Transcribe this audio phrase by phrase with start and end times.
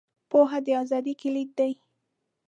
[0.29, 1.71] •پوهه، د ازادۍ کلید دی.